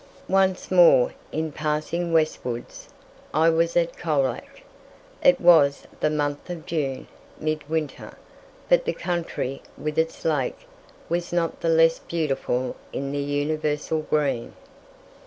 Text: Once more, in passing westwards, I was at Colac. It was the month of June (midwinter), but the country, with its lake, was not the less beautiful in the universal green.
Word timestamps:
Once 0.33 0.71
more, 0.71 1.13
in 1.31 1.51
passing 1.51 2.11
westwards, 2.11 2.89
I 3.35 3.51
was 3.51 3.77
at 3.77 3.95
Colac. 3.97 4.63
It 5.23 5.39
was 5.39 5.85
the 5.99 6.09
month 6.09 6.49
of 6.49 6.65
June 6.65 7.05
(midwinter), 7.39 8.17
but 8.67 8.85
the 8.85 8.93
country, 8.93 9.61
with 9.77 9.99
its 9.99 10.25
lake, 10.25 10.61
was 11.07 11.31
not 11.31 11.61
the 11.61 11.69
less 11.69 11.99
beautiful 11.99 12.75
in 12.91 13.11
the 13.11 13.19
universal 13.19 14.01
green. 14.01 14.53